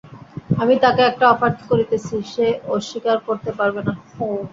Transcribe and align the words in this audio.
আমি 0.61 0.73
তাকে 0.83 1.01
একটা 1.05 1.25
অফার 1.33 1.51
করতেছি, 1.63 2.15
সে 2.33 2.45
অস্বীকার 2.75 3.17
করতে 3.27 3.51
পারবে 3.59 3.81
না। 3.87 3.93